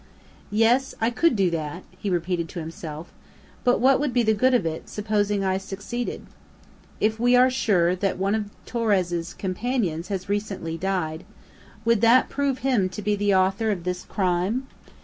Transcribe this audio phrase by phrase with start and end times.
[0.49, 0.95] "Yes!
[0.99, 3.13] I could do that," he repeated to himself;
[3.63, 6.25] "but what would be the good of it, supposing I succeeded?
[6.99, 11.23] If we are sure that one of Torres' companions has recently died,
[11.85, 14.65] would that prove him to be the author of this crime?